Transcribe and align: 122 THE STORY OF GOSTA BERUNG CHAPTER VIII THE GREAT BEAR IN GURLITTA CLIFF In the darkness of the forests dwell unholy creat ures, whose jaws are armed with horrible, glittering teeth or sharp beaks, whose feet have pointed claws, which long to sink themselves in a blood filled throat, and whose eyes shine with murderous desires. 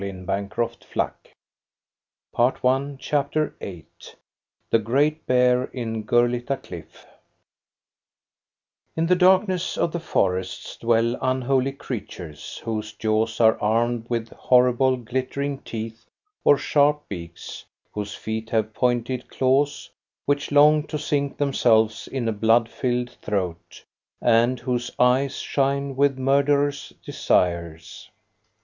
122 0.01 0.49
THE 0.55 0.83
STORY 0.83 1.11
OF 1.13 2.29
GOSTA 2.33 2.57
BERUNG 2.59 2.97
CHAPTER 2.97 3.53
VIII 3.59 3.85
THE 4.71 4.79
GREAT 4.79 5.27
BEAR 5.27 5.65
IN 5.73 6.01
GURLITTA 6.05 6.57
CLIFF 6.57 7.05
In 8.95 9.05
the 9.05 9.15
darkness 9.15 9.77
of 9.77 9.91
the 9.91 9.99
forests 9.99 10.77
dwell 10.77 11.15
unholy 11.21 11.71
creat 11.73 12.07
ures, 12.09 12.59
whose 12.61 12.93
jaws 12.93 13.39
are 13.39 13.59
armed 13.61 14.09
with 14.09 14.29
horrible, 14.31 14.97
glittering 14.97 15.59
teeth 15.59 16.07
or 16.43 16.57
sharp 16.57 17.07
beaks, 17.07 17.63
whose 17.91 18.15
feet 18.15 18.49
have 18.49 18.73
pointed 18.73 19.27
claws, 19.29 19.91
which 20.25 20.51
long 20.51 20.81
to 20.87 20.97
sink 20.97 21.37
themselves 21.37 22.07
in 22.07 22.27
a 22.27 22.31
blood 22.31 22.67
filled 22.67 23.11
throat, 23.21 23.83
and 24.19 24.61
whose 24.61 24.89
eyes 24.97 25.35
shine 25.37 25.95
with 25.95 26.17
murderous 26.17 26.89
desires. 27.05 28.09